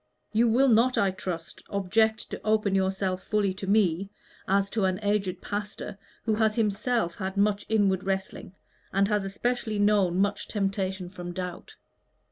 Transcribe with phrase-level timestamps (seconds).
[0.33, 4.09] You will not, I trust, object to open yourself fully to me,
[4.47, 8.55] as to an aged pastor who has himself had much inward wrestling,
[8.91, 11.75] and has especially known much temptation from doubt."